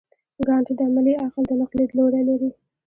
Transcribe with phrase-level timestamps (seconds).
[0.47, 2.49] کانټ د عملي عقل د نقد لیدلوری لري.